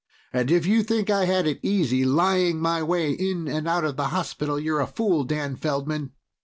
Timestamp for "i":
1.11-1.25